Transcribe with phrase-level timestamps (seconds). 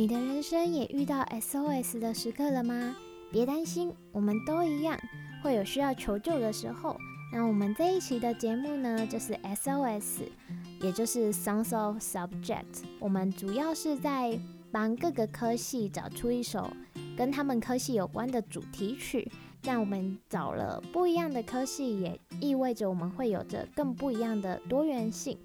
[0.00, 2.96] 你的人生也遇到 SOS 的时刻了吗？
[3.30, 4.98] 别担心，我们都一样，
[5.42, 6.96] 会有需要求救的时候。
[7.30, 10.22] 那我们这一期的节目呢，就是 SOS，
[10.80, 12.82] 也就是 Songs of Subject。
[12.98, 14.40] 我们主要是在
[14.72, 16.70] 帮各个科系找出一首
[17.14, 19.30] 跟他们科系有关的主题曲。
[19.60, 25.36] 但我们找了不一样的科系，也意味着我们会有着更不一样的多元性。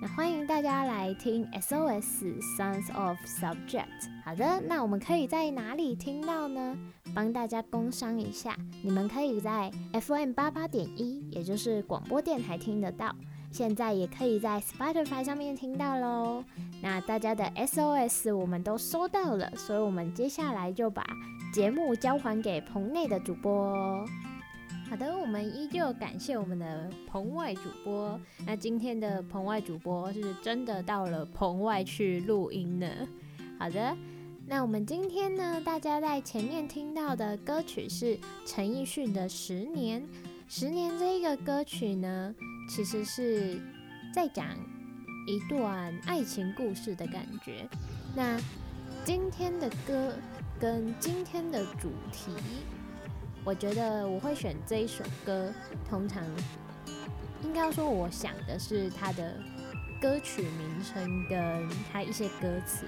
[0.00, 3.84] 那欢迎大家来听 SOS Sounds of Subject。
[4.24, 6.76] 好的，那我们可以在哪里听到呢？
[7.12, 13.12] 帮大家工商一下，你们可以在 FM 八八点一，也就是广播电台听得到。
[13.50, 16.44] 现在也可以在 Spotify 上面听到喽。
[16.80, 21.04] 那大家的 SOS 我们都收到了，所以我们接下来就把
[21.52, 24.06] 节目交还给棚内的主播。
[24.88, 28.18] 好的，我们依旧感谢我们的棚外主播。
[28.46, 32.86] 那今天的棚外主播是真的到了棚外去录音呢。
[33.58, 33.94] 好的，
[34.46, 40.00] 那我们今天呢，大家在前面听到的歌曲是陈奕迅的《十年》。
[40.48, 42.34] 《十年》这一个歌曲呢，
[42.70, 43.60] 其实是
[44.14, 44.46] 在讲
[45.26, 47.68] 一段爱情故事的感觉。
[48.16, 48.40] 那
[49.04, 50.14] 今天的歌。
[50.60, 52.32] 跟今天的主题，
[53.48, 55.50] 我觉得我会选这一首歌。
[55.88, 56.22] 通常
[57.42, 59.40] 应该说，我想的是它的
[59.98, 62.84] 歌曲名称跟它一些歌词，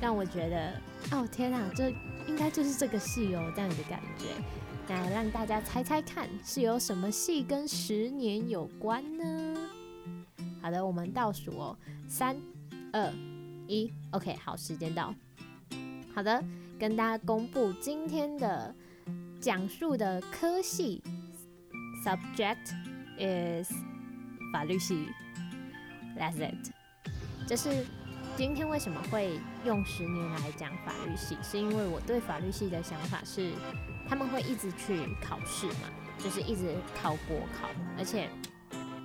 [0.00, 0.72] 让我觉得
[1.10, 1.90] 哦天哪，这
[2.28, 4.26] 应该就是这个戏哦，这样的感觉。
[4.86, 9.56] 那让大家猜猜看，是有什么戏跟十年有关呢？
[10.62, 11.76] 好的，我们倒数哦，
[12.06, 12.36] 三、
[12.92, 13.12] 二、
[13.66, 15.12] 一，OK，好，时间到。
[16.14, 16.40] 好的。
[16.76, 18.74] 跟大家公布今天的
[19.40, 21.02] 讲述的科系
[22.04, 22.72] ，subject
[23.18, 23.70] is
[24.52, 25.08] 法律系
[26.18, 26.72] ，that's it。
[27.46, 27.84] 就是
[28.36, 33.52] 今天为什么会用十年来讲法律系，是因为我对法律系的想法是，
[34.08, 37.68] 他们会一直去考试嘛，就是一直考国考，
[37.98, 38.28] 而且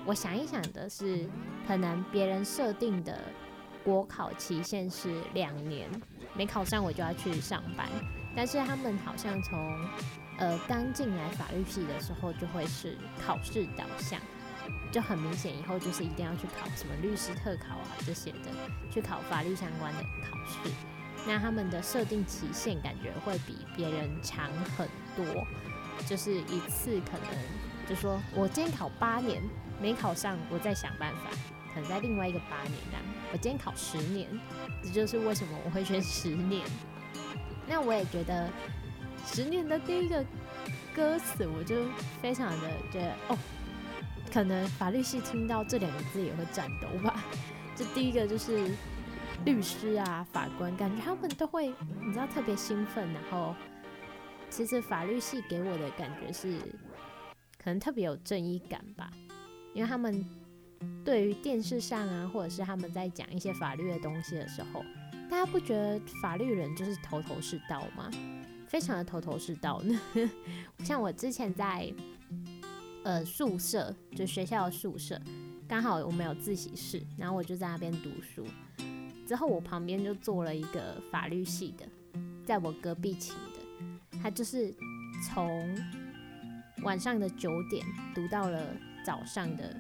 [0.06, 1.30] 我想一想的是，
[1.68, 3.20] 可能别人设定的
[3.84, 5.90] 国考期限是两年。
[6.36, 7.90] 没考上我就要去上班，
[8.36, 9.76] 但是他们好像从
[10.38, 14.20] 呃刚进来法律系的时候就会是考试导向，
[14.92, 18.50] 就很明显以后就是一定要去考什么律师特考啊这些的，
[18.92, 20.72] 去考法律相关的考试。
[21.28, 24.88] 那他们的设定期限感觉会比别人长很
[25.18, 25.46] 多，
[26.08, 27.38] 就是一次可能
[27.88, 29.44] 就说我今天考八年
[29.82, 31.30] 没考上，我再想办法。
[31.72, 33.02] 可能在另外一个八年这样，
[33.32, 34.28] 我今天考十年，
[34.82, 36.66] 这就是为什么我会选十年。
[37.70, 38.50] 那我也觉得
[39.26, 40.26] 十年的第一个
[40.96, 41.76] 歌词，我就
[42.20, 43.38] 非常的觉得哦，
[44.34, 47.24] 可能法律系听到这两个字也会颤抖吧。
[47.76, 48.72] 这第一个就是
[49.46, 51.68] 律师啊、法官，感觉他们都会
[52.02, 53.08] 你知道特别兴奋。
[53.14, 53.56] 然后
[54.50, 56.58] 其实法律系给我的感觉是，
[57.64, 59.12] 可能特别有正义感吧，
[59.76, 60.26] 因为他们。
[61.04, 64.82] 对于电视上啊，或者是他们在讲一些法律的东西的时候，
[65.30, 68.10] 大家不觉得法律人就是头头是道吗？
[68.68, 70.00] 非常的头头是道呢。
[70.84, 71.94] 像我之前在
[73.04, 75.22] 呃宿舍，就学校的宿舍，
[75.68, 78.46] 刚好我们有自习室，然后我就在那边读书。
[79.28, 81.88] 之后我旁边就坐了一个法律系的，
[82.46, 84.74] 在我隔壁寝的，他就是
[85.28, 85.78] 从
[86.82, 87.86] 晚上的九点
[88.16, 89.76] 读到了早上的。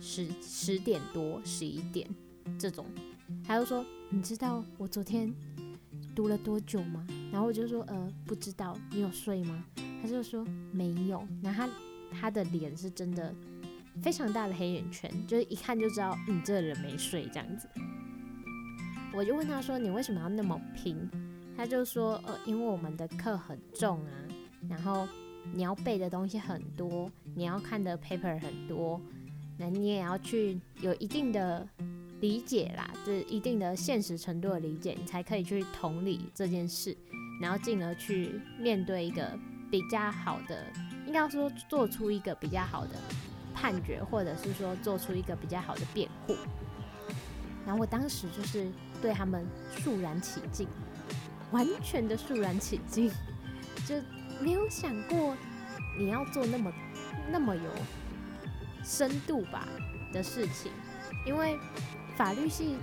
[0.00, 2.06] 十十点多，十一点
[2.58, 2.84] 这种，
[3.46, 3.82] 他就说
[4.14, 5.34] ：“你知道我昨天
[6.14, 8.78] 读了多久吗？”然后我就说：“呃，不知道。
[8.92, 9.64] 你有睡吗？”
[10.00, 13.34] 他就说：“没有。”然后他他的脸是真的
[14.00, 17.68] 非常大的黑眼圈，就是一看就知道，嗯，这个人没睡这样子。
[19.12, 20.96] 我就问他说：“你为什么要那么拼？”
[21.56, 24.12] 他就说：“呃，因为我们的课很重啊，
[24.68, 25.08] 然后
[25.52, 29.00] 你要背的东西很多，你要看的 paper 很多，
[29.58, 31.68] 那你也要去有一定的
[32.24, 36.96] 理解啦，就是一定的现实程度的理解，你才可以去同理这件事，
[37.38, 39.38] 然后进而去面对一个
[39.70, 40.64] 比较好的，
[41.06, 42.92] 应该说做出一个比较好的
[43.52, 46.34] 判决，或者是说做出一个比较好的辩护。
[47.66, 48.66] 然后我当时就是。”
[49.02, 49.46] 对他们
[49.82, 50.66] 肃然起敬，
[51.50, 53.10] 完全的肃然起敬，
[53.86, 53.94] 就
[54.40, 55.36] 没有想过
[55.98, 56.72] 你要做那么
[57.30, 57.70] 那么有
[58.82, 59.68] 深度吧
[60.10, 60.72] 的事情。
[61.26, 61.58] 因为
[62.16, 62.76] 法律系，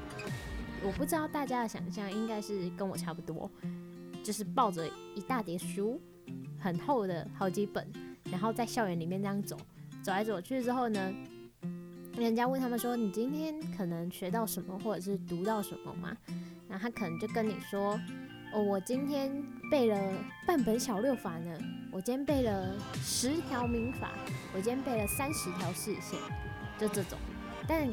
[0.84, 3.50] 我不知道大家的想象应该是跟我差不多，
[4.24, 4.86] 就是抱着
[5.16, 6.02] 一大叠书，
[6.60, 7.88] 很厚的好几本，
[8.30, 9.58] 然后在校园里面这样走，
[10.02, 11.14] 走来走去之后呢，
[12.18, 16.16] 人家问他们说：“你今天可能学到什么，或者是读到什么吗？”
[16.68, 18.00] 然后他可能就跟你说
[18.54, 19.32] ：“哦，我今天
[19.70, 20.14] 背了
[20.46, 21.58] 半本小六法呢，
[21.92, 24.12] 我今天背了十条民法，
[24.54, 26.20] 我今天背了三十条释宪，
[26.78, 27.18] 就这种。
[27.74, 27.88] 但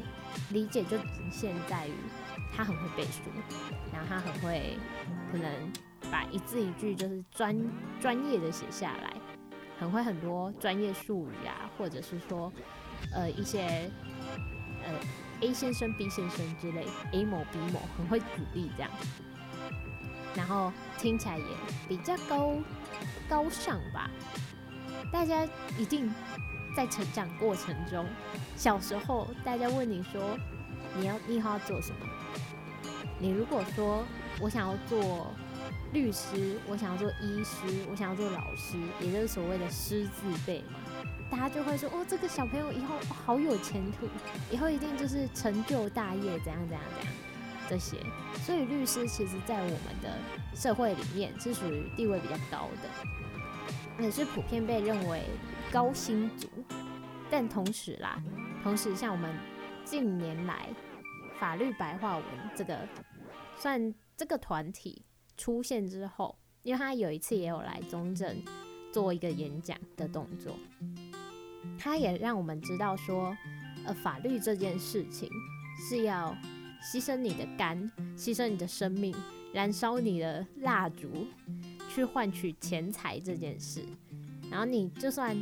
[0.49, 1.93] 理解就仅限在于
[2.53, 3.21] 他很会背书，
[3.93, 4.77] 然后他很会
[5.31, 5.49] 可能
[6.11, 7.57] 把一字一句就是专
[8.01, 9.13] 专业的写下来，
[9.79, 12.51] 很会很多专业术语啊，或者是说
[13.13, 13.89] 呃一些。”
[14.81, 14.93] 呃
[15.41, 18.89] ，A 先生、B 先生之类，A 某、B 某很会举例这样，
[20.33, 21.43] 然后听起来也
[21.85, 22.55] 比较高
[23.27, 24.09] 高尚吧。
[25.11, 25.45] 大家
[25.77, 26.09] 一定
[26.77, 28.05] 在成长过程中，
[28.59, 30.37] 小时候大家问你说，
[30.97, 31.97] 你要你以后要做什么？
[33.17, 34.03] 你如果说
[34.41, 35.27] 我想要做
[35.93, 40.77] 律师，我想要做医师，我想要做老师，也就是所谓的师字辈嘛。
[41.31, 44.09] 大家就会说哦，这个小朋友以后、好有前途，
[44.51, 47.13] 以后一定就是成就大业，怎样怎样怎样
[47.69, 47.95] 这些。
[48.43, 50.17] 所以律师其实，在我们的
[50.53, 55.23] 社会里面是属于地位比较高的，也是普遍被认为
[55.71, 56.49] 高薪族。
[57.31, 58.19] 但同时啦，
[58.63, 59.33] 同时像我们
[59.85, 60.69] 近年来
[61.39, 62.25] 法律白话文
[62.55, 62.87] 这个
[63.57, 65.01] 算这个团体
[65.37, 68.43] 出现之后，因为他有一次也有来中正
[68.91, 70.55] 做一个演讲的动作。
[71.77, 73.35] 他也让我们知道说，
[73.85, 75.29] 呃，法律这件事情
[75.77, 76.35] 是要
[76.83, 79.15] 牺牲你的肝，牺牲你的生命，
[79.53, 81.27] 燃烧你的蜡烛，
[81.89, 83.81] 去换取钱财这件事。
[84.51, 85.37] 然后你就算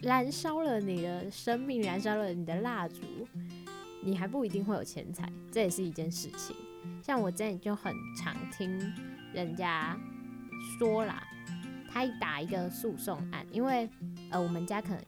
[0.00, 3.02] 燃烧了你的生命，燃烧了你的蜡烛，
[4.02, 6.54] 你还不一定会有钱财，这也是一件事情。
[7.02, 8.78] 像我之前就很常听
[9.32, 9.98] 人家
[10.78, 11.22] 说啦，
[11.88, 13.88] 他一打一个诉讼案，因为
[14.30, 15.02] 呃，我们家可能。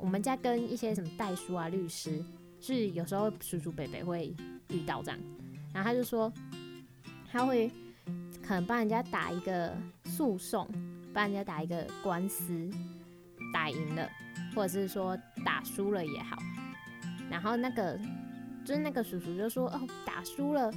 [0.00, 2.24] 我们家跟一些什么代书啊、律师，
[2.60, 4.32] 是有时候叔叔伯伯会
[4.68, 5.18] 遇到这样，
[5.74, 6.32] 然后他就说，
[7.28, 7.68] 他会
[8.40, 10.68] 可能帮人家打一个诉讼，
[11.12, 12.70] 帮人家打一个官司，
[13.52, 14.08] 打赢了，
[14.54, 16.36] 或者是说打输了也好，
[17.30, 17.98] 然后那个
[18.64, 20.72] 就是那个叔叔就说，哦，打输了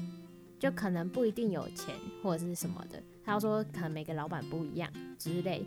[0.60, 5.66] 就可能不一定有钱或者是什么的，他说可能每个老板不一样之类，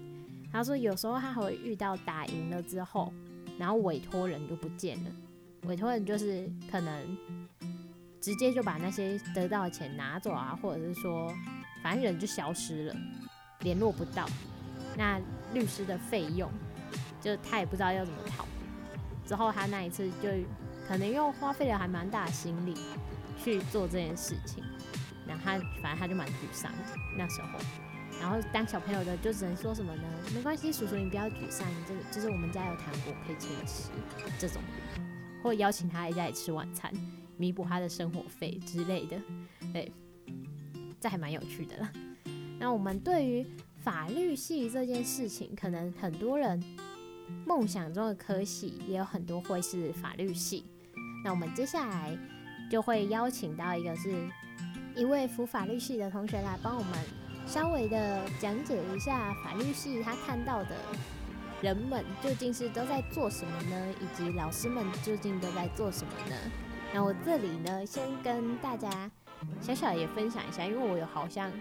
[0.53, 3.13] 他说有时候他还会遇到打赢了之后。
[3.57, 5.11] 然后委托人就不见了，
[5.69, 7.17] 委托人就是可能
[8.21, 11.33] 直接就把那些得到的钱拿走啊，或者是说，
[11.81, 12.97] 反正人就消失了，
[13.61, 14.29] 联络不到。
[14.97, 15.21] 那
[15.53, 16.51] 律师的费用，
[17.25, 18.47] 就他也不知道要怎么逃。
[19.25, 20.29] 之后他那一次就
[20.87, 22.75] 可能又花费了还蛮大的心力
[23.43, 24.63] 去做这件事情，
[25.27, 26.71] 然后他反正他就蛮沮丧
[27.17, 27.59] 那时候。
[28.21, 30.03] 然后当小朋友的就只能说什么呢？
[30.35, 33.91] 没关系，叔叔你不要沮丧，这个就是我们家有糖果可以请你吃
[34.39, 34.63] 这种，
[35.43, 36.93] 或邀请他来家里吃晚餐，
[37.37, 39.17] 弥补他的生活费之类的。
[39.73, 39.91] 对，
[41.01, 41.91] 这还蛮有趣的啦。
[42.59, 43.45] 那我们对于
[43.83, 46.63] 法律系这件事情，可能很多人
[47.47, 50.65] 梦想中的科系也有很多会是法律系。
[51.25, 52.17] 那我们接下来
[52.71, 54.13] 就会邀请到一个是
[54.95, 56.93] 一位辅法律系的同学来帮我们。
[57.47, 60.71] 稍微的讲解一下法律系他看到的
[61.61, 63.95] 人们究竟是都在做什么呢？
[64.01, 66.37] 以及老师们究竟都在做什么呢？
[66.95, 69.11] 那我这里呢，先跟大家
[69.61, 71.53] 小小也分享一下，因为我有好像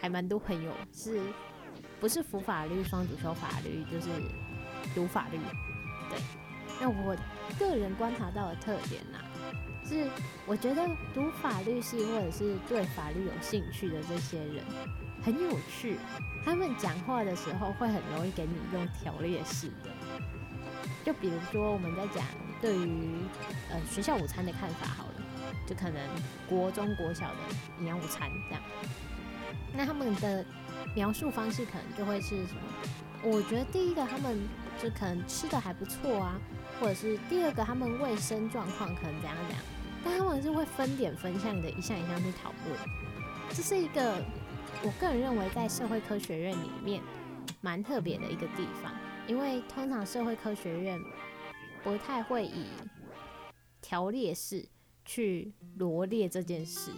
[0.00, 1.20] 还蛮多朋友是
[1.98, 4.08] 不是辅法律双主修法律，就是
[4.94, 5.38] 读法律。
[6.10, 6.18] 对，
[6.80, 7.16] 那我
[7.58, 9.18] 个人观察到的特点呢、
[9.86, 10.08] 是
[10.46, 14.64] 我觉得读法律系或者是对法律有兴趣的这些人。
[15.22, 15.96] 很有趣，
[16.44, 19.90] 他们讲话的时候会很容易给你用条列式的，
[21.02, 22.22] 就比如说我们在讲
[22.60, 23.16] 对于
[23.70, 25.14] 呃学校午餐的看法好了，
[25.66, 25.98] 就可能
[26.46, 27.36] 国中国小的
[27.78, 28.62] 营养午餐这样。
[29.72, 30.44] 那他们的
[30.94, 32.60] 描述方式可能就会是什么？
[33.22, 34.38] 我觉得第一个他们
[34.82, 36.40] 就可能吃的还不错啊，
[36.80, 39.64] 或者是第二个他们卫生状况可能怎样怎样，
[40.04, 42.78] 但他们是会分点分项的，一项一项去讨论。
[43.50, 44.22] 这是一个
[44.82, 47.02] 我个人认为在社会科学院里面
[47.60, 48.92] 蛮特别的一个地方，
[49.26, 51.00] 因为通常社会科学院
[51.82, 52.66] 不太会以
[53.80, 54.66] 条列式
[55.04, 56.90] 去罗列这件事。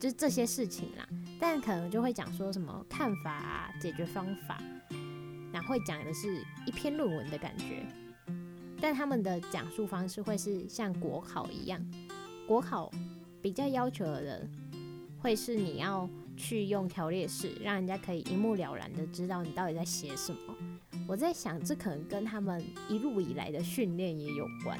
[0.00, 1.08] 就这些事情啦，
[1.40, 4.60] 但可能就会讲说什么看法啊、解决方法，
[5.54, 7.86] 然后会讲的是一篇论文的感觉。
[8.80, 11.80] 但他们的讲述方式会是像国考一样，
[12.46, 12.90] 国考
[13.40, 14.46] 比较要求的
[15.20, 20.56] 会是你要去用条列式，让人家可以一目了然的知道你到底在写什么。
[21.06, 24.78] 我在想，这可能跟他们一路以来的训练也有关。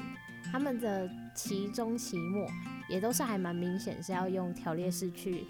[0.51, 2.47] 他们的期中、期末
[2.89, 5.45] 也都是还蛮明显，是要用条列式去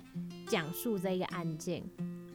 [0.47, 1.83] 讲述这个案件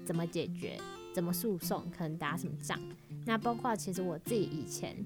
[0.05, 0.79] 怎么解决、
[1.13, 2.79] 怎么诉讼、可能打什么仗。
[3.27, 4.97] 那包括其实我自己以前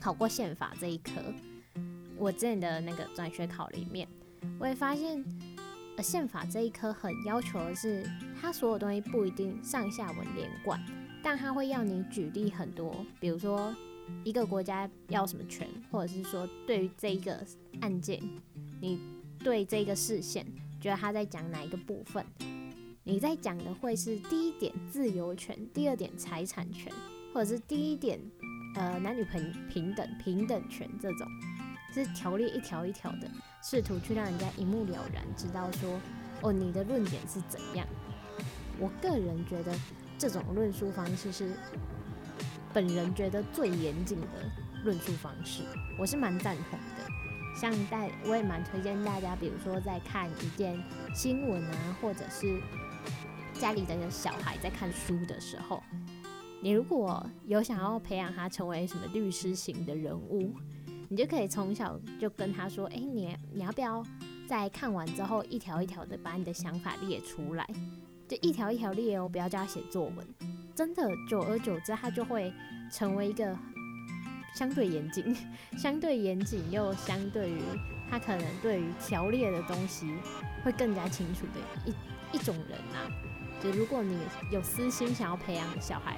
[0.00, 1.12] 考过宪法这一科，
[2.16, 4.06] 我之前的那个转学考里面，
[4.58, 5.24] 我也发现，
[5.96, 8.04] 呃，宪法这一科很要求的是，
[8.40, 10.80] 它所有东西不一定上下文连贯，
[11.22, 13.74] 但它会要你举例很多，比如说。
[14.24, 17.40] 一个国家要什么权，或者是说对于这一个
[17.80, 18.20] 案件，
[18.80, 19.00] 你
[19.38, 20.44] 对这个事件
[20.80, 22.22] 觉得他在讲哪一个部分？
[23.04, 26.92] 你在讲的会是第一点自由权，第二点财产权，
[27.34, 28.20] 或者是第一点
[28.76, 31.26] 呃男女平平等平等权这种，
[31.92, 33.28] 是条例一条一条的，
[33.60, 36.00] 试图去让人家一目了然，知道说
[36.42, 37.84] 哦你的论点是怎样。
[38.78, 39.74] 我个人觉得
[40.16, 41.52] 这种论述方式是。
[42.74, 44.26] 本人觉得最严谨的
[44.82, 45.62] 论述方式，
[45.98, 47.06] 我是蛮赞同的。
[47.54, 50.82] 像大，我也蛮推荐大家，比如说在看一件
[51.14, 52.58] 新闻啊，或者是
[53.62, 55.80] 家里的小孩在看书的时候，
[56.60, 60.52] 你如果有想要培养他成为什么律师型的人物，
[61.08, 64.04] 你就可以从小就跟他说：“哎，你你要不要
[64.48, 67.64] 在看完之后一条一条的把你的想法列出来？
[68.26, 70.26] 就一条一条列哦，不要叫他写作文。”
[70.74, 72.52] 真的，久而久之，他就会
[72.90, 73.56] 成为一个
[74.56, 75.36] 相对严谨、
[75.78, 77.60] 相对严谨又相对于
[78.10, 80.12] 他可能对于条列的东西
[80.64, 83.06] 会更加清楚的一一种人啊。
[83.62, 84.18] 就如果你
[84.50, 86.16] 有私心想要培养小孩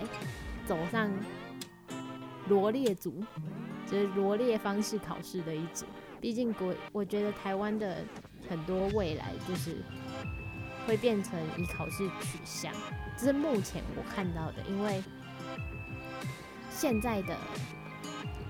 [0.65, 1.11] 走上
[2.49, 3.23] 罗列组，
[3.87, 5.85] 就是罗列方式考试的一组，
[6.21, 8.05] 毕竟国，我觉得台湾的
[8.49, 9.77] 很多未来就是。
[10.87, 12.71] 会变成以考试取向，
[13.17, 14.57] 这是目前我看到的。
[14.69, 15.03] 因为
[16.71, 17.35] 现在的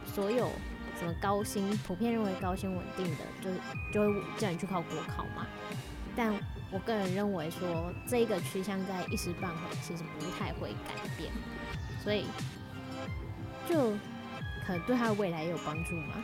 [0.04, 0.50] 所有
[0.98, 3.50] 什么高薪，普遍认为高薪稳定的，就
[3.92, 5.46] 就会叫你去考国考嘛。
[6.16, 6.34] 但
[6.74, 11.32] 我个人认为说，这个趋向在一时半会其实不太会改变，
[12.02, 12.26] 所以
[13.68, 13.92] 就
[14.66, 16.14] 可能对他未来有帮助吗？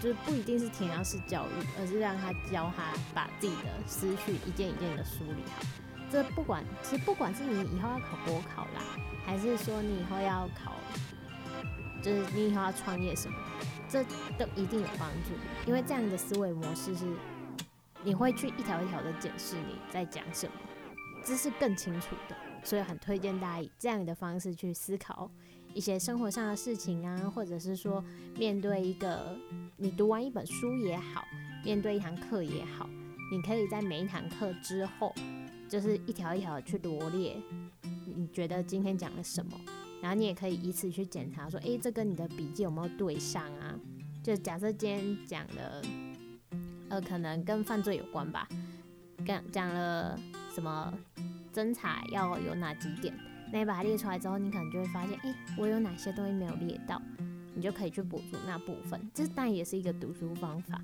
[0.00, 5.62] 就是不一定是填鸭式教育，而是让他教他把自己的思绪一件一件的梳理好。
[6.10, 8.80] 这不管其实不管是你以后要考国考啦，
[9.22, 10.72] 还是说你以后要考，
[12.02, 13.36] 就是你以后要创业什么，
[13.86, 14.02] 这
[14.38, 15.34] 都一定有帮助。
[15.66, 17.04] 因为这样的思维模式是，
[18.04, 20.52] 你会去一条一条的检视你在讲什么，
[21.24, 22.36] 这是更清楚的。
[22.62, 25.30] 所以很推荐大家以这样的方式去思考。
[25.72, 28.04] 一些生活上的事情啊，或者是说
[28.36, 29.38] 面对一个
[29.76, 31.22] 你读完一本书也好，
[31.64, 32.88] 面对一堂课也好，
[33.30, 35.14] 你可以在每一堂课之后，
[35.68, 37.40] 就是一条一条去罗列，
[38.04, 39.52] 你觉得今天讲了什么，
[40.02, 43.78] 然后你也可以以此去检查说，诶，这跟你的笔记有没有对上啊？
[44.24, 45.80] 就假设今天讲的，
[47.00, 48.48] 可能跟犯罪有关吧，
[49.26, 50.18] 讲讲了
[50.54, 50.92] 什么
[51.52, 53.14] 侦查要有哪几点？
[53.52, 57.00] 那你把它列出来之后，你可能就会发现，诶、我有哪些东西没有列到，
[57.54, 59.00] 你就可以去补足那部分。
[59.12, 60.80] 这当然也是一个读书方法。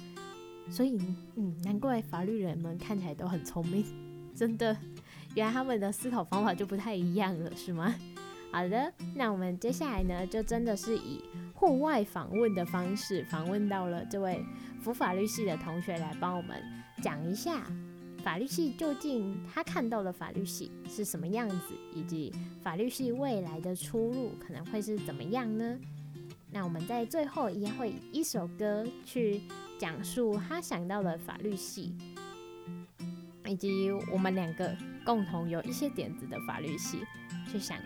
[0.68, 0.99] 所以，
[1.37, 3.85] 嗯，难怪法律人们看起来都很聪明，
[4.35, 4.76] 真的，
[5.37, 7.94] 原来他们的思考方法就不太一样了，是吗？
[8.57, 11.23] 好的，那我们接下来呢，就真的是以
[11.53, 14.43] 户外访问的方式访问到了这位
[14.81, 16.57] 服法律系的同学来帮我们
[17.03, 17.71] 讲一下。
[18.25, 22.33] 法律系究竟他看到的法律系是什么样子，以及
[22.63, 25.79] 法律系未来的出路可能会是怎么样呢？
[26.51, 29.43] 那我们在最后也会以一首歌去
[29.79, 31.95] 讲述他想到的法律系，
[33.45, 37.01] 以及我们两个共同有一些点子的法律系，
[37.53, 37.77] 去想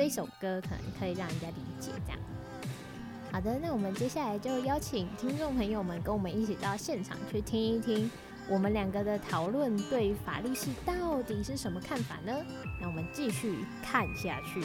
[0.00, 2.18] 这首歌可能可以让人家理解这样。
[3.30, 8.10] 好的，那我们接下来就邀请听众朋友们跟我们一起到现场去听一听
[8.48, 12.42] 我们两个的讨论，对法律系到底是什么看法呢？
[12.80, 14.62] 那我们继续看下去。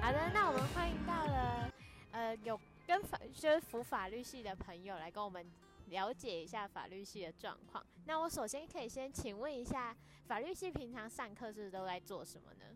[0.00, 1.68] 好的，那我们欢迎到了
[2.12, 5.44] 呃有跟法就是辅法律系的朋友来跟我们
[5.86, 7.84] 了解一下法律系的状况。
[8.06, 9.96] 那我首先可以先请问一下，
[10.28, 12.66] 法律系平常上课是都在做什么呢？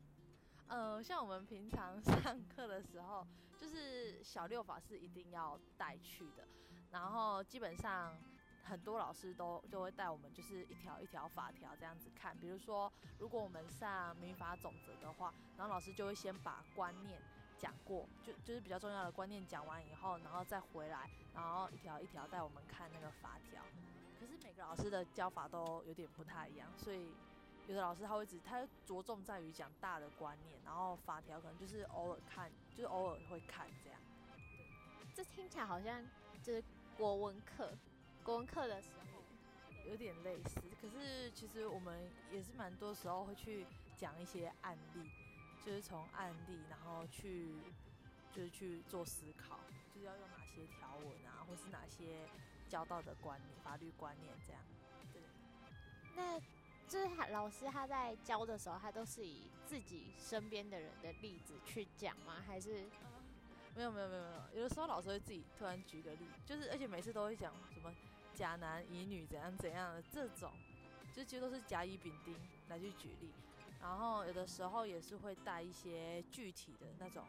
[0.69, 3.27] 呃，像我们平常 上课的时候，
[3.61, 6.47] 就是小六法是一定要带去的，
[6.91, 8.17] 然后基本上
[8.65, 12.37] 很多老师都就会带我们，就是一条一条法条这样子看。
[12.37, 17.21] 比如说，如果我们上民法总则的话，然后老师就会先把观念
[17.57, 23.63] 讲过，就就是比较重要的观念讲完以后，然后再回来，然后一条一条带我们看那个法条。
[24.19, 27.15] 可是每个老师的教法都有点不太一样，所以。
[27.69, 34.01] 有的老师他会只他着重在于讲大的观念，然后法条可能就是偶尔看，就是偶尔会看这样。
[35.17, 36.01] 这听起来好像
[36.43, 36.63] 就是
[36.97, 37.77] 国文课，
[38.23, 39.21] 国文课的时候
[39.85, 40.61] 有点类似。
[40.81, 45.11] 可是其实我们也是蛮多时候会去讲一些案例，
[45.65, 47.57] 就是从案例然后去
[48.33, 49.59] 就是去做思考，
[49.93, 52.29] 就是要用哪些条文啊，或是哪些
[52.69, 54.63] 教到的观念、法律观念这样。
[55.13, 55.21] 对。
[56.15, 56.41] 那。
[56.89, 62.43] 就是老师他在教的时候，他都是以自己身边的人的例子去讲吗？
[62.47, 62.85] 还是
[63.75, 67.93] 没有没有没有没有，有的时候老师会自己突然举个例，就是而且每次都会讲什么
[68.33, 70.53] 甲男乙女怎样怎样的这种，
[71.13, 72.37] 就其实都是甲乙丙丁
[72.69, 73.33] 来去举例，
[73.81, 77.25] 然后有的时候也是会带一些具体的那种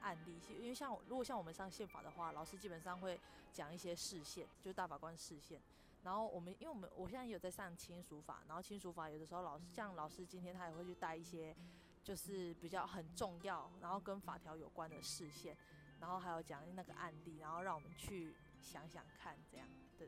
[0.00, 3.20] 案例，因为像如果像我们上宪法的话，老师基本上会
[3.52, 5.60] 讲一些释宪，就是大法官释宪。
[6.04, 11.56] 然后我们，因为我们我现在有在上亲属法，然后亲属法有的时候老师像老师今天他也会去带一些，
[12.02, 15.56] 就是比较很重要，然后跟法条有关的视线，
[16.00, 19.66] 然后还有讲那个案例，然后让我们去想想看这样。
[19.98, 20.06] 的。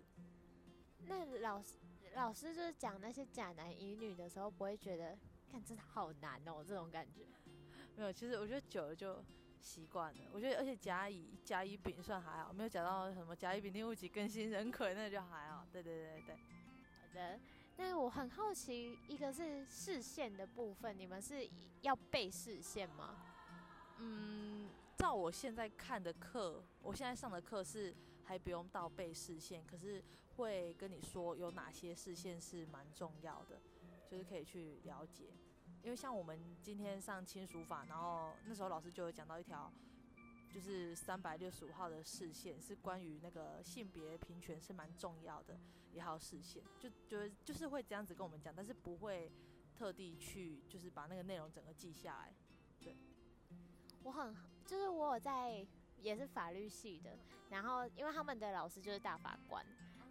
[1.06, 1.76] 那老师
[2.14, 5.18] 老师就是讲那些假男乙女的时候，不会觉得
[5.50, 7.26] 看真的好难哦这种感觉？
[7.96, 9.24] 没有，其实我觉得久了就。
[9.60, 15.66] 习惯了，我觉得，而且甲乙甲乙丙算还好，没有讲到什么甲乙丙丁戊己庚辛壬癸，那就还好。
[15.72, 17.40] 对对对对，好的。
[17.78, 21.46] 那我很好奇，一个是视线的部分，你们是
[21.82, 23.16] 要背视线吗？
[23.98, 30.02] 嗯，照我现在看的课，我现在上的课是还不用到背视线，可是
[30.36, 33.60] 会跟你说有哪些视线是蛮重要的，
[34.10, 35.24] 就是可以去了解。
[35.86, 39.70] 因为像我们今天上亲属法，然后那时候老师就有讲到一条，
[40.52, 45.56] 就是三百六十五号的视线，是关于那个性别平权是蛮重要的
[45.92, 49.30] 一号视线，就就就是会这样子跟我们讲，但是不会
[49.76, 52.34] 特地去就是把那个内容整个记下来。
[52.80, 52.96] 对，
[54.02, 54.34] 我很
[54.66, 55.64] 就是我有在
[56.02, 57.16] 也是法律系的，
[57.50, 59.64] 然后因为他们的老师就是大法官，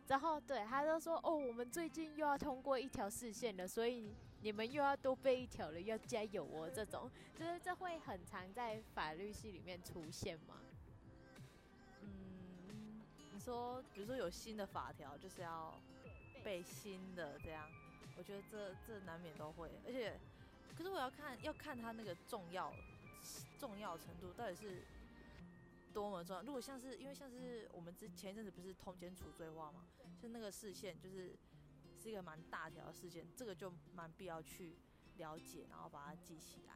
[0.07, 4.15] 然后对他就说哦，我们最近又要通过一条视线了，所以。
[4.41, 6.69] 你们又要多背一条了，要加油哦！
[6.69, 10.61] 这种就是这会很常在法律系里面出现吗？
[12.01, 13.01] 嗯，
[13.33, 15.73] 你说，比如说有新的法条，就是要
[16.43, 17.67] 背新的这样，
[18.15, 19.71] 我觉得这这难免都会。
[19.83, 20.19] 而且，
[20.77, 22.71] 可是我要看要看它那个重要
[23.57, 24.83] 重要程度到底是
[25.91, 26.43] 多么重要。
[26.43, 29.87] 如果像是因为像是我们之前一阵子不是通奸除罪化嘛，
[30.21, 31.35] 就那个视线就是。
[32.05, 34.77] 是一个蛮大条的事件，这个就蛮必要去
[35.17, 36.75] 了解，然后把它记起来。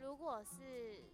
[0.00, 1.04] 如果是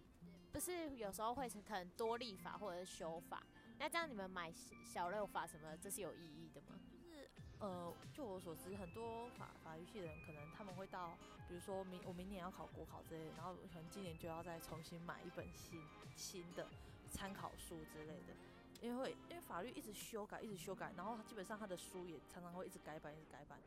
[0.53, 3.43] 不是有时候会可能多立法或者是修法，
[3.77, 4.49] 那这样你们买
[4.85, 6.79] 小六法什么，这是有意义的吗？
[6.89, 7.29] 就是
[7.59, 11.17] 呃，就我所知，很多法法律系的人可能他们会到，
[11.49, 15.83] 比如说明我明年要考国考之类的，然后可能今年就要再重新买一本新
[16.15, 16.69] 新的
[17.11, 18.33] 参考书之类的。
[18.81, 23.59] 因为会，因为法律一直修改，一直修改，然后基本上他的书也常常会一直改版，一直改版。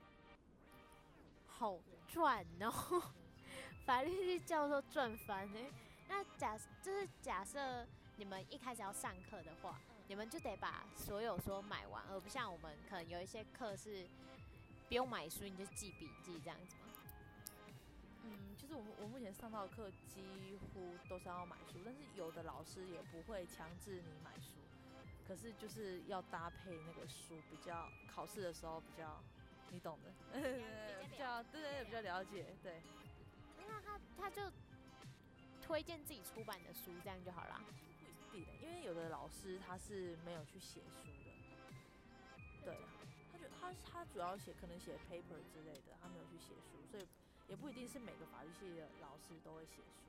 [1.47, 3.13] 好赚哦，
[3.87, 5.61] 法律系教授赚翻呢。
[6.09, 14.07] 那假就是假设你们一开始要上课的话，你们就得把所有书买完，而不像我们可能有一些课是
[14.89, 16.93] 不用买书，你就记笔记这样子吗？
[18.25, 24.64] 嗯，就是我我目前上到的课几乎都是要买书，但是有的老师也不会强制你买书。
[25.27, 29.23] 可是就是要搭配那个书，比较考试的时候比较，
[29.71, 30.13] 你懂的，
[31.11, 32.83] 比较对对对，比较了解，对。
[33.67, 34.43] 那他他就
[35.63, 37.61] 推荐自己出版的书，这样就好了。
[38.31, 41.31] 不一定，因为有的老师他是没有去写书的，
[42.65, 42.79] 对，
[43.33, 47.07] 他就他他主要写可能写 paper 之类的，他没有去写书，所以
[47.49, 50.03] 也不一定是每个法律系的老师都会写书。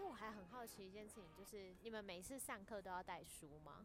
[0.00, 3.84] 因为我还很好奇一件事情，就是你们每次上课都要带书吗？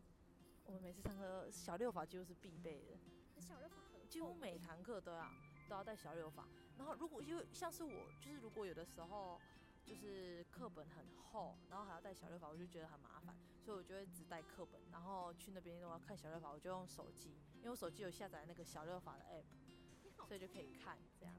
[0.65, 3.75] 我们每次上课小六法几乎是必备的，小六法
[4.07, 5.29] 几乎每堂课都要
[5.67, 6.47] 都要带小六法。
[6.77, 9.41] 然后如果因为像是我，就是如果有的时候
[9.83, 21.35] 就是课本很厚，然后还要带小六法，我就觉得很麻烦，所以我就会只带课本，然后去那边我要看小六法，我就用手机，因为我手机有下载那个小六法的 app，所以就可以看这样。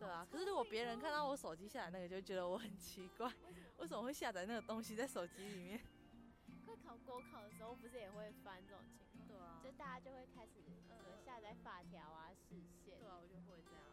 [0.00, 3.30] 对啊，可是如果别人看到我手机下载那个，就觉得我很奇怪，
[3.78, 5.78] 为什么会下载那个东西在手机里面？
[6.66, 9.28] 会考国考的时候不是也会翻这种情况？
[9.28, 10.52] 对啊，就大家就会开始
[10.88, 12.96] 呃下载法条啊、视线。
[12.98, 13.84] 对啊，我就会这样。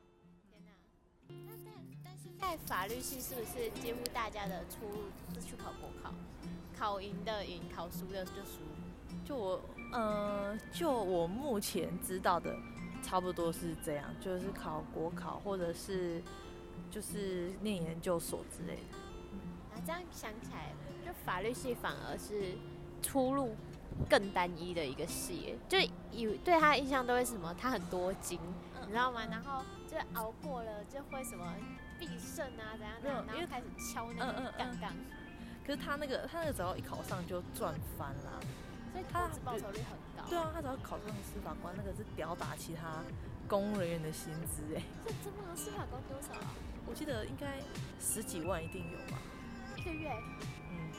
[0.50, 0.72] 天哪！
[1.46, 1.74] 那但
[2.06, 6.14] 但是在法律系是不是几乎大家的出路是去考国考？
[6.78, 8.62] 考赢的赢，考输的就输。
[9.26, 12.56] 就我呃，就我目前知道的。
[13.08, 16.22] 差不多是这样，就是考国考，或者是
[16.92, 18.98] 就是念研究所之类的。
[19.74, 20.74] 啊这样想起来，
[21.06, 22.58] 就法律系反而是
[23.02, 23.56] 出路
[24.10, 25.80] 更单一的一个系，就
[26.12, 28.38] 以对他的印象都会什么，他很多金，
[28.82, 29.26] 你知道吗？
[29.32, 31.56] 然后就熬过了就会什么
[31.98, 34.92] 必胜啊，怎样怎样，然后开始敲那个杠杠。
[35.66, 38.42] 可是他那个他那个只要一考上就赚翻了。
[39.12, 40.30] 他报酬率很高。
[40.30, 43.04] 对啊，他只要考上司法官，那个是吊打其他
[43.48, 44.82] 公务人员的薪资哎。
[45.06, 46.52] 这真的司法官多少啊？
[46.86, 47.62] 我记得应该
[48.00, 49.20] 十几万一定有吧。
[49.78, 50.12] 一个月？
[50.72, 50.92] 嗯。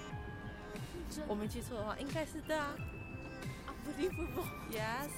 [1.26, 2.76] 我没记错的话，应该是对啊。
[3.66, 4.76] 啊，不离不离。
[4.76, 5.08] Yes。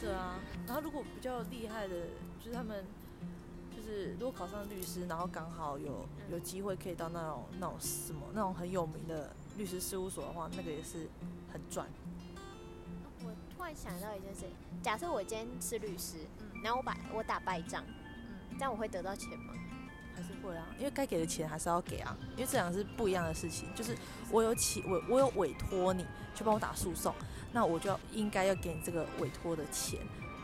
[0.00, 0.38] 对啊。
[0.66, 1.94] 然后如果比较厉害的，
[2.40, 2.84] 就是他们，
[3.74, 11.08] 就是如果考上律师，然后刚好有有机会可以到那种那种什么那种很有名的律师事务所的话，那个也是。
[11.54, 11.86] 很赚。
[13.24, 14.44] 我突然想到一件事，
[14.82, 19.54] 假设我今天是律师，嗯，然后我把我打败仗，嗯，这样我会得到钱吗？
[20.16, 23.68] 还是会啊，因为该给的钱还是要给啊，因为这两个是不一样的事情。
[23.72, 23.96] 就是
[24.32, 27.14] 我有起我我有委托你去帮我打诉讼，
[27.52, 30.00] 那我就要应该要给你这个委托的钱。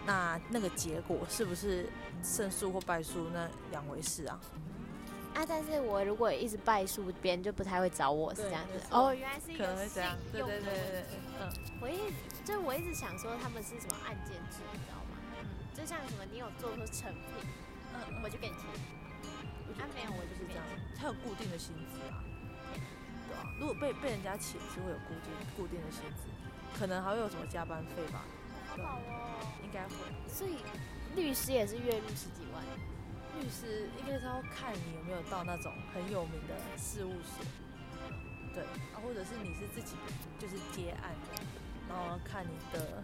[0.06, 1.88] 那那个结果是不是
[2.22, 4.38] 胜诉或败诉，那两回事啊。
[5.40, 5.46] 啊！
[5.48, 8.78] 但是我如果一直败诉，别人就不太会找我，是这样子。
[8.90, 10.32] 哦，原来是一个信用的问题。
[10.32, 11.04] 对对对对，
[11.40, 11.48] 嗯，
[11.80, 15.16] 我一直就我一直想说他们是什么案件制，你知道吗？
[15.40, 17.48] 嗯，就像什么你有做出成品，
[17.94, 18.64] 嗯，我就给你钱。
[19.80, 20.62] 啊，没有，我就是这样。
[20.98, 22.20] 他有固定的薪资啊。
[22.76, 26.28] 对啊，如果被被人家请，是会有固定固定的薪资，
[26.78, 28.24] 可能还会有什么加班费吧。
[28.68, 29.40] 好好哦。
[29.64, 29.94] 应该会。
[30.28, 30.58] 所以
[31.16, 32.62] 律师也是月入十几万。
[33.38, 37.44] 律师应该是要看你有没有到那种很有名的事务所，
[38.54, 39.96] 对啊，或者是你是自己
[40.38, 41.42] 就是接案的，
[41.88, 43.02] 然后看你的，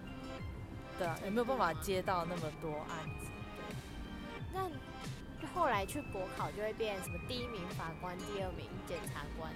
[0.99, 3.31] 对啊，有没有办法接到那么多案子？
[4.53, 4.63] 对。
[5.41, 9.53] 那后来去国考就会变什么第一名法官，第二名检察官，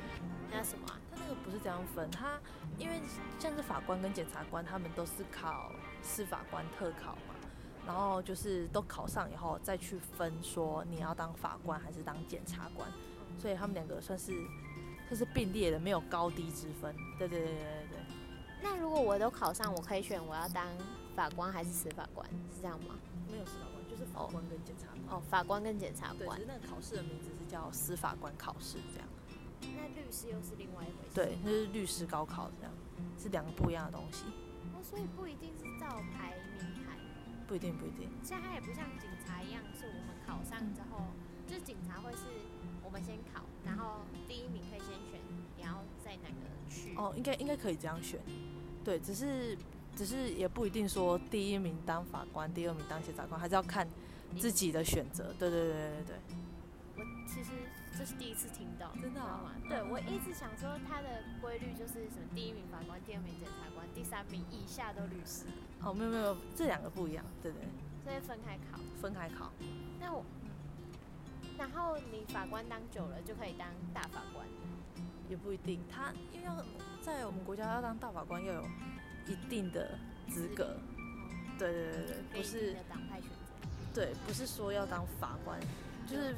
[0.51, 0.99] 那什么啊？
[1.11, 2.39] 他那个不是这样分，他
[2.79, 3.01] 因为
[3.39, 7.30] 像是法官跟检察官，他们都是考司法官特考嘛。
[7.91, 12.89] 然后就是都考上以后再去分，说你要当法官还是当检察官，
[13.37, 14.33] 所以他们两个算是
[15.09, 16.95] 算是并列的，没有高低之分。
[17.19, 17.99] 对对对对对对。
[18.63, 20.65] 那如果我都考上，我可以选我要当
[21.17, 22.25] 法官还是司法官，
[22.55, 22.95] 是这样吗？
[23.29, 25.19] 没有司法官，就是法官跟检察官。
[25.19, 26.39] 哦，法官跟检察官。
[26.39, 29.09] 对，那个考试的名字是叫司法官考试，这样。
[29.77, 31.13] 那律师又是另外一回事。
[31.13, 32.73] 对，那是律师高考这样，
[33.19, 34.27] 是两个不一样的东西。
[34.75, 36.61] 哦，所以不一定是照排名。
[37.51, 38.09] 不一定，不一定。
[38.23, 41.07] 现在它也不像警察一样，是我们考上之后，
[41.49, 42.19] 就是警察会是
[42.85, 45.19] 我们先考，然后第一名可以先选，
[45.57, 46.95] 你要在哪个区？
[46.95, 48.21] 哦，应该应该可以这样选。
[48.85, 49.59] 对，只是
[49.97, 53.85] 只是也不一定说第一名当法官，第二名当检察官，还是要看
[54.39, 55.35] 自己的选择。
[55.37, 56.17] 对对对对对。
[56.99, 57.51] 我其实
[58.01, 59.53] 这是第一次听到，真的吗？
[59.69, 65.45] 对，我一直想说它的规律就是什么第一名法官，第二名检察官，第三名以下都律师。
[65.83, 67.61] 哦，没有没有，这两个不一样，对对。
[68.03, 68.81] 所以分开考。
[69.03, 69.53] 分开考。
[70.01, 70.25] 那我，
[71.59, 74.47] 然后你法官当久了就可以当大法官？
[75.29, 76.57] 也不一定，他因为要
[77.03, 78.65] 在我们国家要当大法官要有
[79.27, 80.75] 一定的资格。
[81.59, 82.73] 对对对对，不是。
[82.89, 83.69] 党派选择。
[83.93, 85.61] 对，不是说要当法官，
[86.09, 86.35] 就是。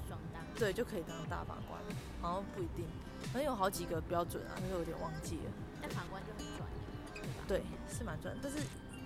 [0.57, 1.81] 对，就可以当大法官，
[2.21, 2.85] 好像不一定，
[3.33, 5.51] 反正有好几个标准啊，但是有点忘记了。
[5.81, 6.69] 但法官就很赚，
[7.15, 7.45] 对吧？
[7.49, 8.59] 对，是蛮赚，但是。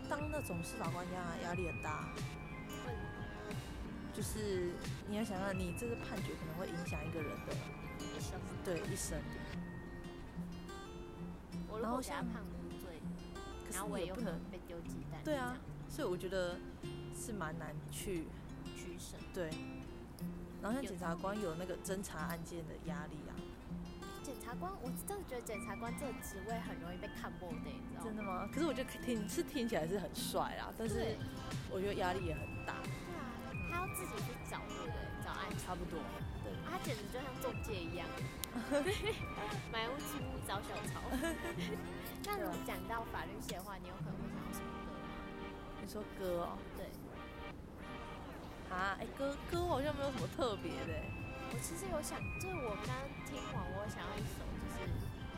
[0.09, 2.09] 当那种司法官压压力很大，
[4.15, 4.71] 就是
[5.09, 7.53] 你要想想，你这个判决可能会影响一个人的
[7.99, 9.19] 一生，对一生。
[11.83, 13.03] 然后像判无罪，
[13.73, 15.21] 然后我也不能被丢鸡蛋。
[15.25, 16.57] 对啊，所以我觉得
[17.13, 18.29] 是蛮难去
[18.77, 19.17] 取舍。
[19.35, 19.51] 对，
[20.67, 23.39] 然后像检察官有那个侦查案件的压力啊。
[24.21, 28.03] 检察官，我真的觉得检察官这个职位很容易被看破的，你知道吗？
[28.03, 28.49] 真的吗？
[28.53, 31.15] 可是我觉得听是听起来是很帅啦，但是
[31.71, 32.75] 我觉得压力也很大。
[32.83, 33.31] 对啊，
[33.71, 34.99] 他要自己去找，对不对？
[35.23, 36.03] 找案差不多。
[36.43, 38.09] 对，他简直就像中介一样，
[39.71, 40.99] 买屋租屋找小抄。
[42.27, 45.07] 那如果讲到法律系的话，你有可能会想到什么歌吗？
[45.81, 46.59] 你说歌哦？
[46.77, 46.91] 对。
[48.77, 50.93] 啊，哎、欸，歌歌好像没有什么特别的。
[51.49, 54.85] 我其实有想，就是我刚刚听完，我想要一首，就是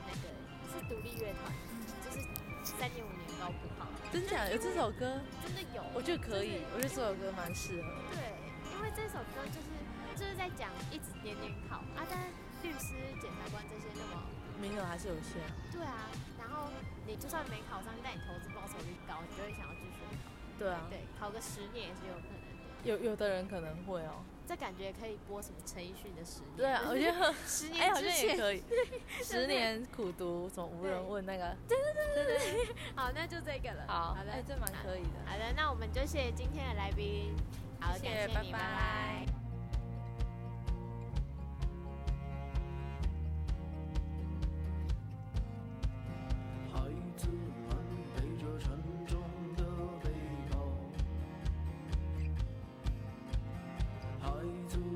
[0.02, 0.26] 那个
[0.66, 1.54] 是独立乐团，
[2.02, 2.18] 就是
[2.66, 3.86] 三年五年高不好。
[4.10, 4.50] 真假？
[4.50, 5.22] 有这首歌？
[5.46, 5.86] 真的有。
[5.94, 7.86] 我觉得可以，我觉得这首歌蛮适合。
[8.10, 8.34] 对，
[8.74, 9.70] 因为这首歌就是
[10.18, 12.34] 就是在讲一直年年考啊，但是
[12.66, 14.26] 律师、检察官这些那么
[14.58, 15.38] 名额还是有限。
[15.70, 16.10] 对啊，
[16.42, 16.74] 然后
[17.06, 20.34] 你就算没考上，但你投资报酬率高，你就会想要继续考。
[20.58, 20.90] 对啊。
[20.90, 22.37] 对，考个十年也是有可能。
[22.88, 26.56] 有有的人可能会哦，这感觉可以播什么陈奕迅的十年？
[26.56, 28.62] 对啊， 我觉得 十年之前、欸、也可以。
[29.22, 31.54] 十年苦读，什么无人问那个？
[31.68, 32.74] 对对对对对。
[32.96, 33.84] 好，那就这个了。
[33.86, 35.18] 好，好的，欸、这蛮可以的。
[35.26, 37.34] 好的，那我们就谢谢今天的来宾。
[37.80, 38.64] 好，谢谢，感谢你，拜拜。
[38.64, 39.47] 拜拜。
[54.40, 54.87] 爱。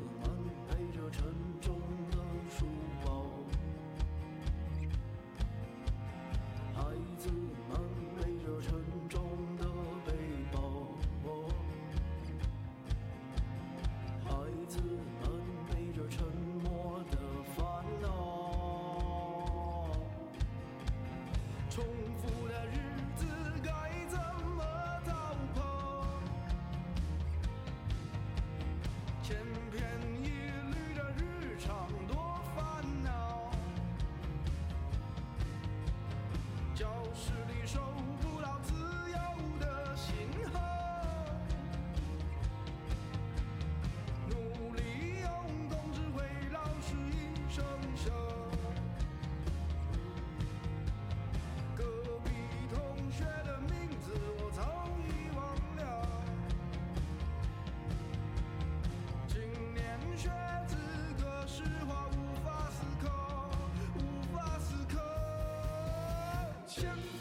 [66.83, 67.12] Christian